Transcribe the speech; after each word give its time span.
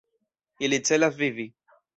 Ili 0.67 0.81
celas 0.91 1.21
vivi. 1.23 1.49